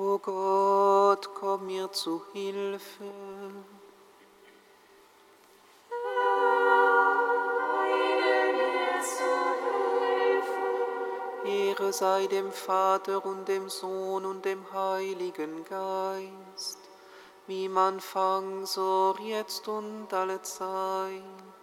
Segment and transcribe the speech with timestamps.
[0.00, 3.02] O Gott, komm mir zu Hilfe.
[11.44, 16.78] Ehre sei dem Vater und dem Sohn und dem Heiligen Geist,
[17.48, 21.57] wie man fang, so jetzt und alle Zeit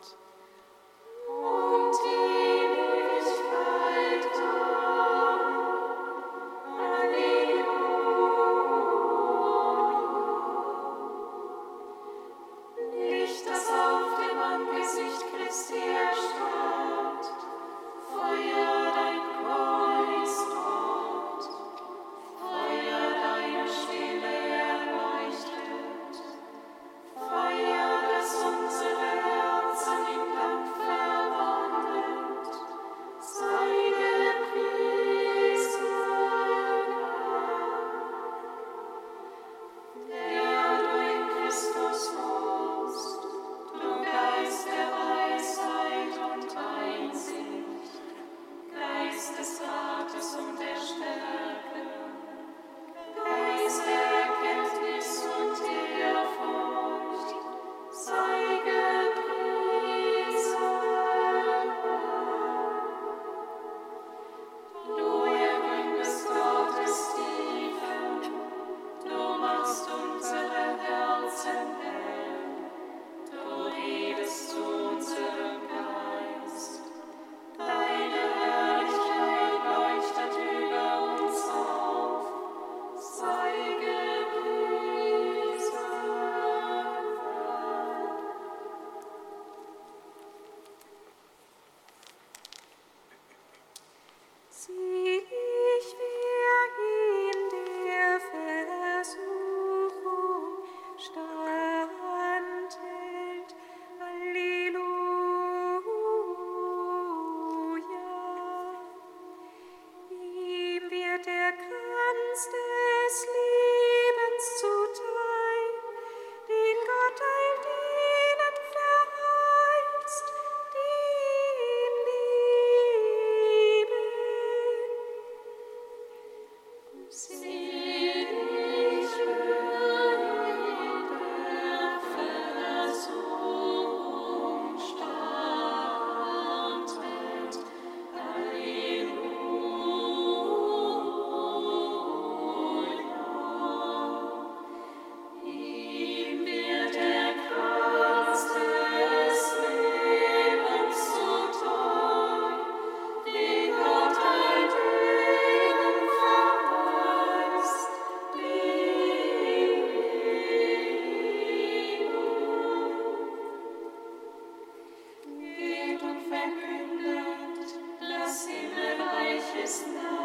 [169.66, 170.25] is now.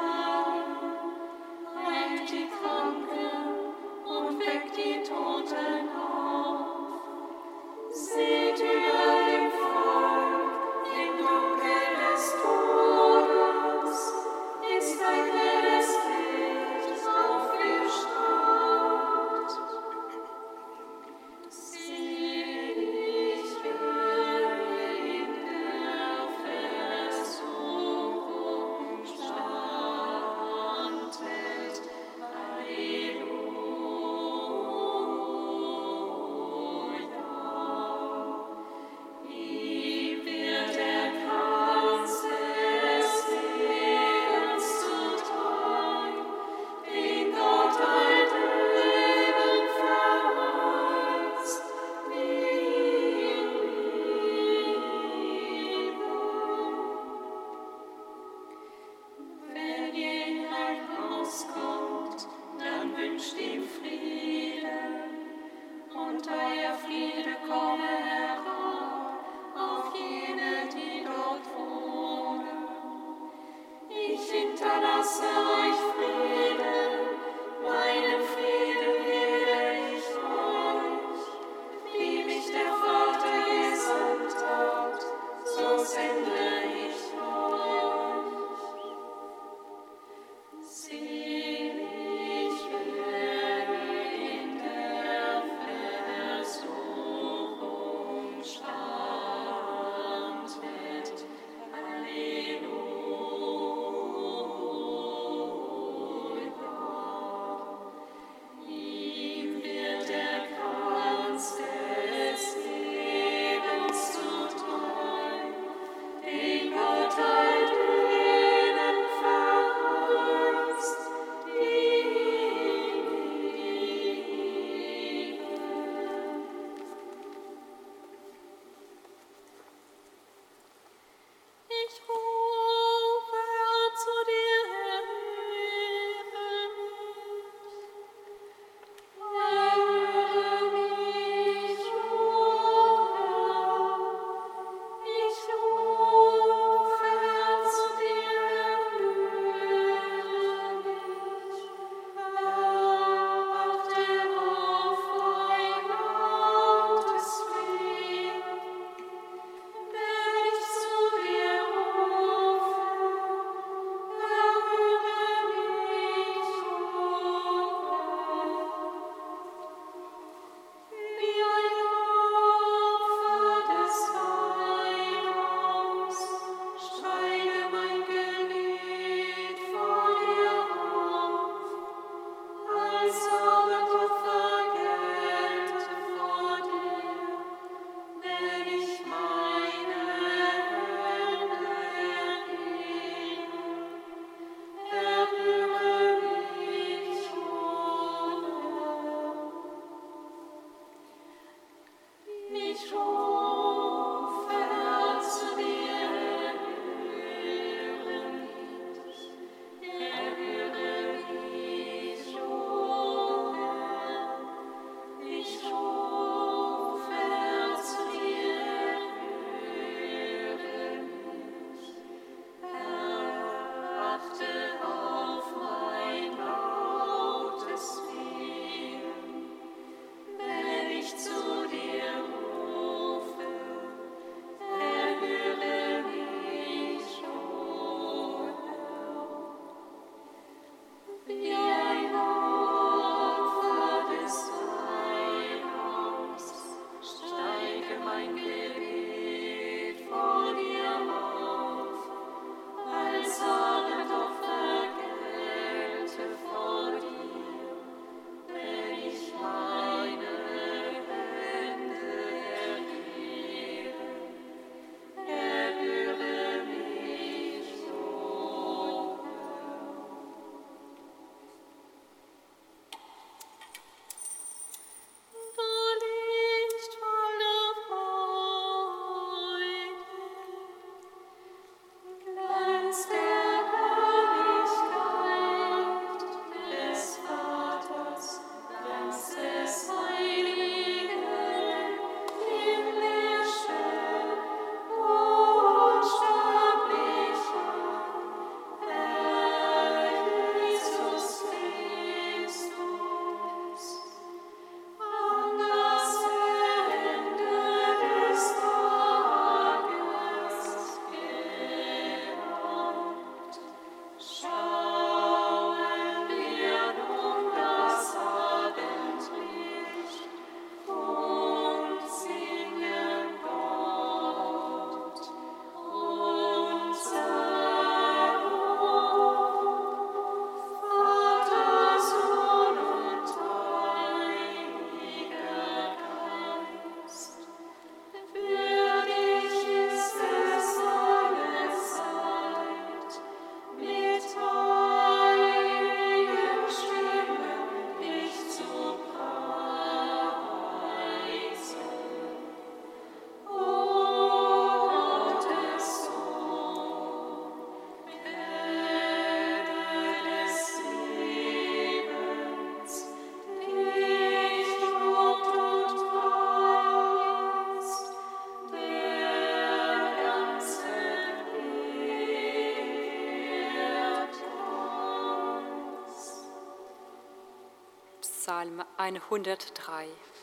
[378.81, 380.40] Psalm 103.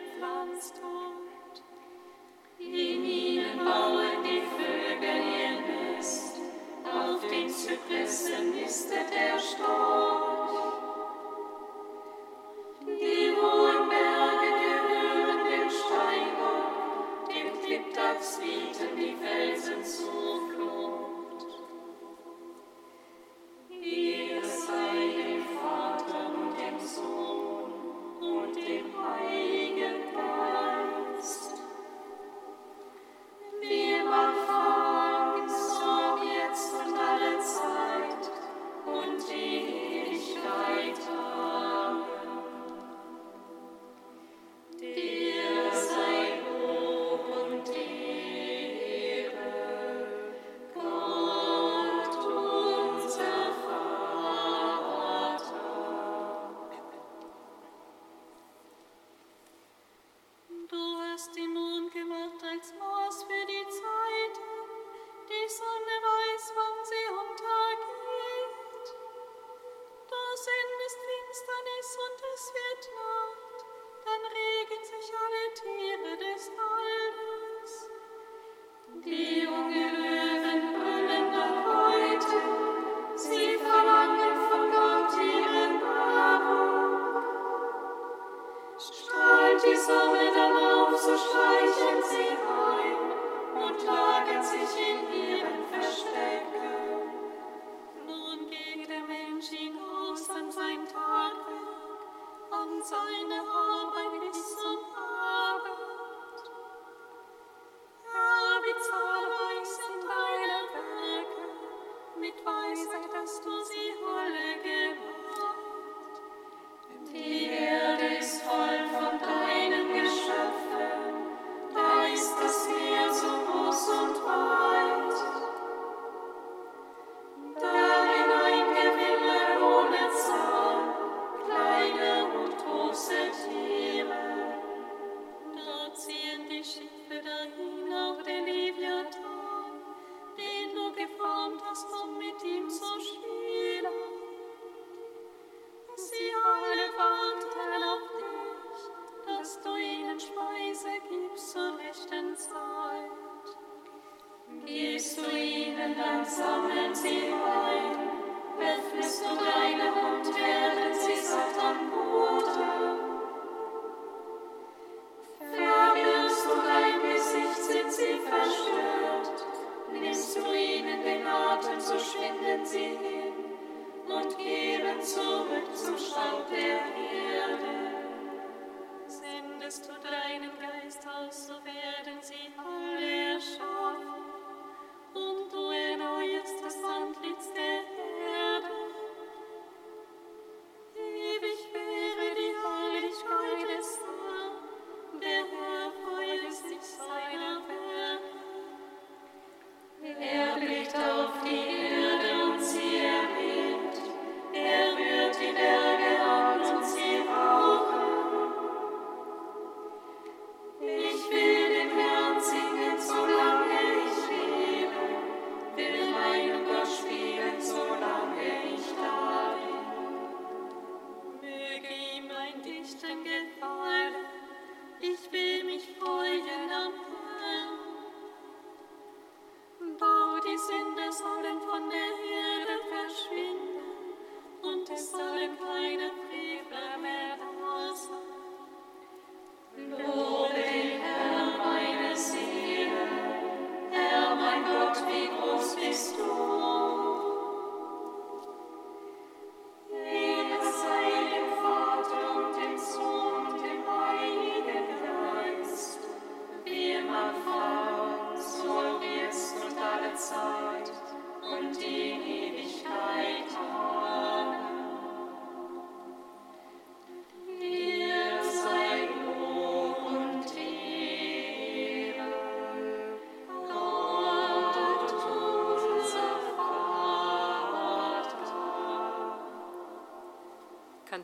[0.00, 0.29] die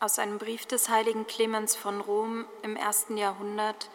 [0.00, 3.90] aus einem Brief des heiligen Clemens von Rom im ersten Jahrhundert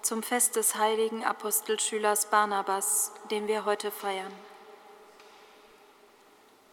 [0.00, 4.32] zum Fest des heiligen Apostelschülers Barnabas, den wir heute feiern.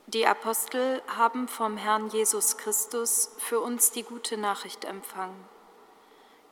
[0.07, 5.47] Die Apostel haben vom Herrn Jesus Christus für uns die gute Nachricht empfangen.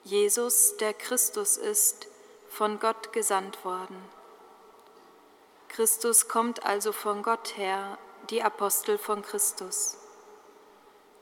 [0.03, 2.07] Jesus, der Christus ist,
[2.49, 3.97] von Gott gesandt worden.
[5.69, 7.97] Christus kommt also von Gott her,
[8.29, 9.97] die Apostel von Christus.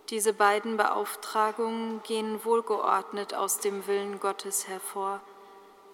[0.09, 5.19] Diese beiden Beauftragungen gehen wohlgeordnet aus dem Willen Gottes hervor,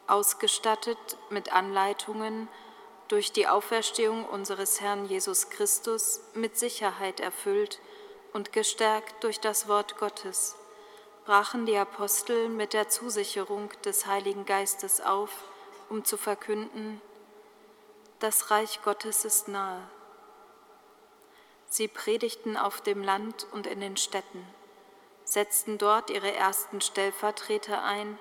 [0.06, 2.48] ausgestattet mit Anleitungen
[3.08, 7.80] durch die Auferstehung unseres Herrn Jesus Christus mit Sicherheit erfüllt
[8.34, 10.56] und gestärkt durch das Wort Gottes,
[11.26, 15.32] brachen die Apostel mit der Zusicherung des Heiligen Geistes auf,
[15.90, 17.02] um zu verkünden,
[18.20, 19.82] das Reich Gottes ist nahe.
[21.74, 24.46] Sie predigten auf dem Land und in den Städten,
[25.24, 28.20] setzten dort ihre ersten Stellvertreter ein,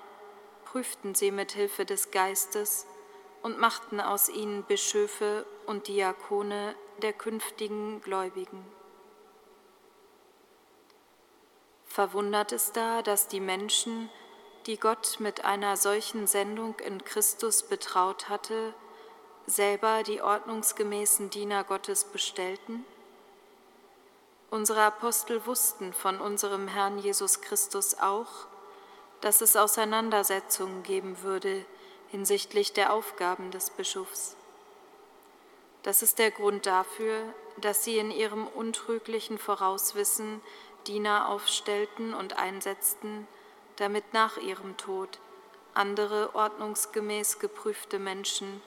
[0.64, 2.86] prüften sie mit Hilfe des Geistes
[3.42, 8.64] und machten aus ihnen Bischöfe und Diakone der künftigen Gläubigen.
[11.84, 14.08] Verwundert es da, dass die Menschen,
[14.64, 18.72] die Gott mit einer solchen Sendung in Christus betraut hatte,
[19.44, 22.86] selber die ordnungsgemäßen Diener Gottes bestellten?
[24.52, 28.28] Unsere Apostel wussten von unserem Herrn Jesus Christus auch,
[29.22, 31.64] dass es Auseinandersetzungen geben würde
[32.10, 34.36] hinsichtlich der Aufgaben des Bischofs.
[35.82, 37.22] Das ist der Grund dafür,
[37.62, 40.42] dass sie in ihrem untrüglichen Vorauswissen
[40.86, 43.26] Diener aufstellten und einsetzten,
[43.76, 45.18] damit nach ihrem Tod
[45.72, 48.60] andere ordnungsgemäß geprüfte Menschen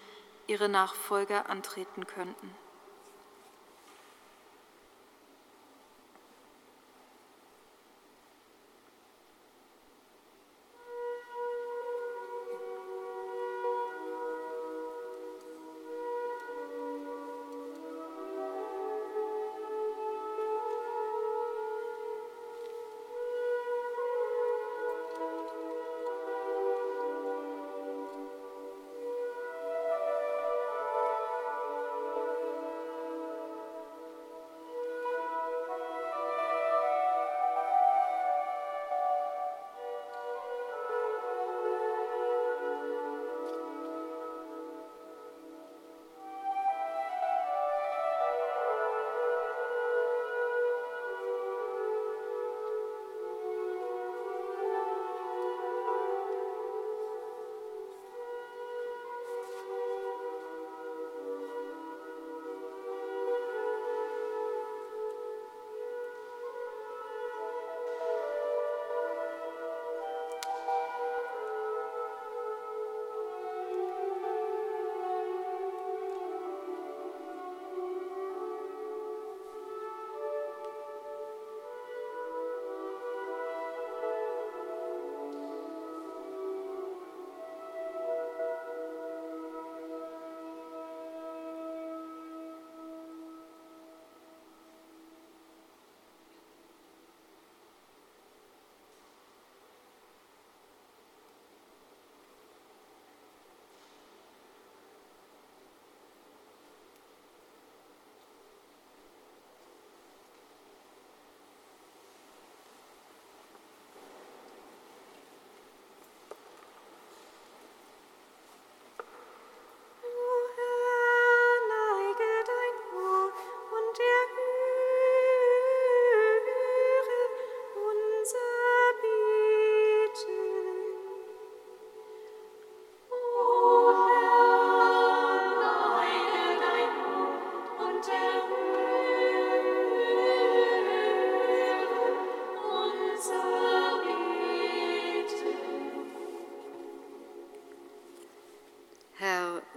[0.48, 2.65] ihre Nachfolger antreten könnten.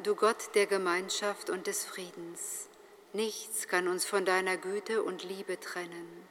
[0.04, 2.68] Du Gott der Gemeinschaft und des Friedens,
[3.12, 6.28] nichts kann uns von deiner Güte und Liebe trennen.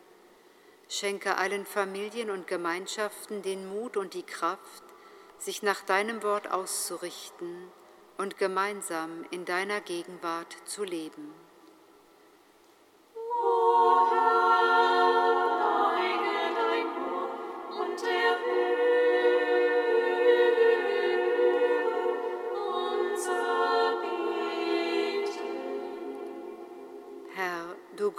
[0.88, 4.84] Schenke allen Familien und Gemeinschaften den Mut und die Kraft,
[5.38, 7.70] sich nach deinem Wort auszurichten
[8.18, 11.34] und gemeinsam in deiner Gegenwart zu leben.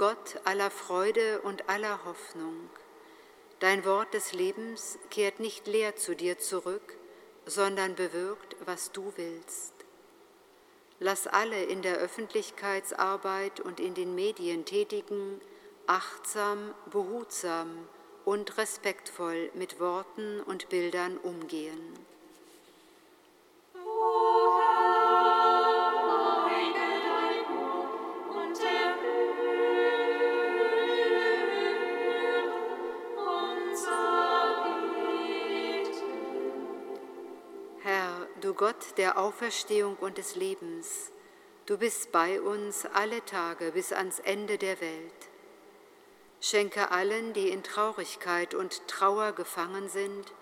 [0.08, 2.70] Gott aller Freude und aller Hoffnung,
[3.58, 6.96] Dein Wort des Lebens kehrt nicht leer zu dir zurück,
[7.44, 9.74] sondern bewirkt, was du willst.
[10.98, 15.42] Lass alle in der Öffentlichkeitsarbeit und in den Medien Tätigen
[15.86, 17.86] achtsam, behutsam
[18.24, 22.07] und respektvoll mit Worten und Bildern umgehen.
[38.58, 41.12] Gott der Auferstehung und des Lebens,
[41.66, 45.28] du bist bei uns alle Tage bis ans Ende der Welt.
[46.40, 50.32] Schenke allen, die in Traurigkeit und Trauer gefangen sind,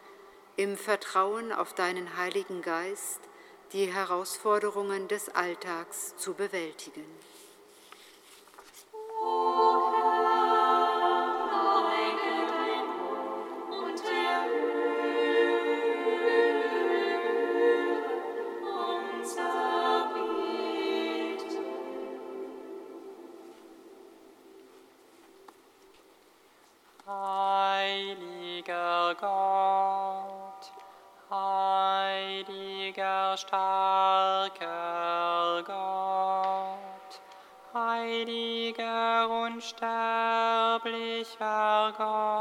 [0.57, 3.21] im Vertrauen auf deinen Heiligen Geist
[3.75, 7.05] die Herausforderungen des Alltags zu bewältigen.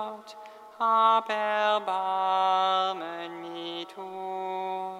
[0.05, 0.37] Gott,
[0.77, 1.81] hab Erbarmen
[3.41, 4.94] mit uns.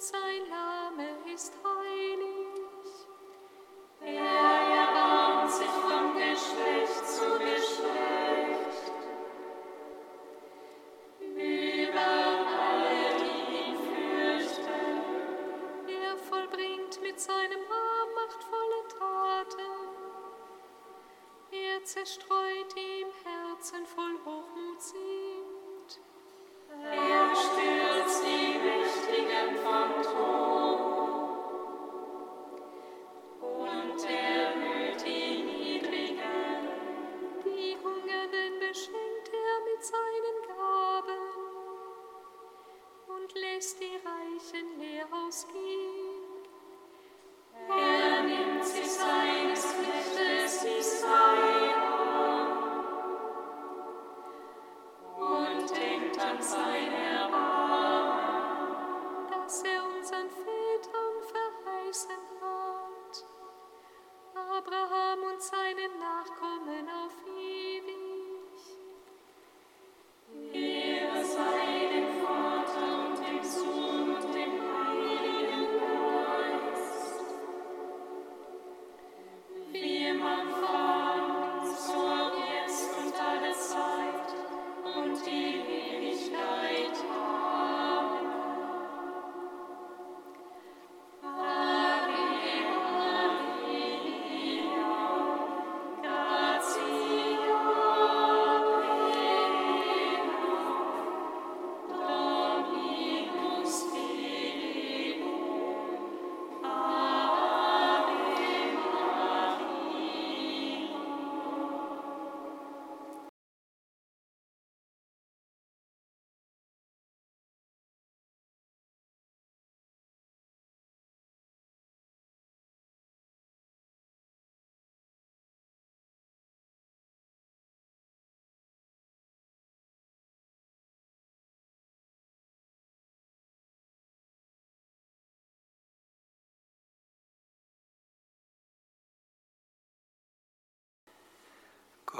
[0.00, 3.06] sein Name ist heilig.
[4.00, 4.49] Er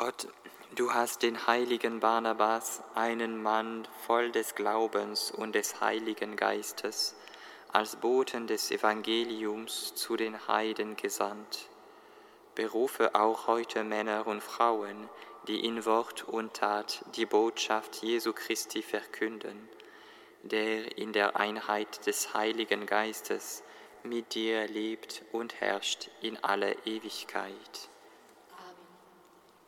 [0.02, 0.28] Gott,
[0.76, 7.14] du hast den heiligen Barnabas, einen Mann voll des Glaubens und des Heiligen Geistes,
[7.70, 11.68] als Boten des Evangeliums zu den Heiden gesandt.
[12.54, 15.10] Berufe auch heute Männer und Frauen,
[15.48, 19.68] die in Wort und Tat die Botschaft Jesu Christi verkünden,
[20.44, 23.62] der in der Einheit des Heiligen Geistes
[24.02, 27.89] mit dir lebt und herrscht in alle Ewigkeit.